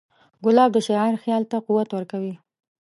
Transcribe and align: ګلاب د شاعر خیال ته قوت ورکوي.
ګلاب 0.43 0.69
د 0.73 0.77
شاعر 0.87 1.15
خیال 1.23 1.43
ته 1.51 1.57
قوت 1.67 1.89
ورکوي. 1.93 2.33